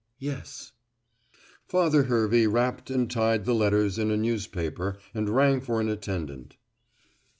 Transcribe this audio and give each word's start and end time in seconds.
"Yes." 0.17 0.71
Father 1.67 2.05
Hervey 2.05 2.47
wrapped 2.47 2.89
and 2.89 3.07
tied 3.07 3.45
the 3.45 3.53
letters 3.53 3.99
in 3.99 4.09
a 4.09 4.17
newspaper 4.17 4.97
and 5.13 5.29
rang 5.29 5.61
for 5.61 5.79
an 5.79 5.89
attendant. 5.89 6.57